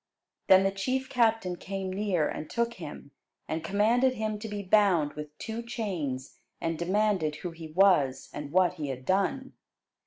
[0.47, 3.11] Then the chief captain came near, and took him,
[3.47, 8.51] and commanded him to be bound with two chains; and demanded who he was, and
[8.51, 9.53] what he had done.